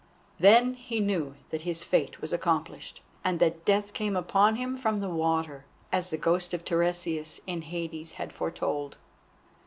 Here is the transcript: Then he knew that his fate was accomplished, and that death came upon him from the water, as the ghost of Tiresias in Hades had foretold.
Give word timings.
Then 0.39 0.73
he 0.73 0.99
knew 0.99 1.35
that 1.51 1.61
his 1.61 1.83
fate 1.83 2.21
was 2.21 2.33
accomplished, 2.33 3.03
and 3.23 3.39
that 3.39 3.65
death 3.65 3.93
came 3.93 4.15
upon 4.15 4.55
him 4.55 4.75
from 4.75 4.99
the 4.99 5.11
water, 5.11 5.63
as 5.91 6.09
the 6.09 6.17
ghost 6.17 6.55
of 6.55 6.65
Tiresias 6.65 7.39
in 7.45 7.61
Hades 7.61 8.13
had 8.13 8.33
foretold. 8.33 8.97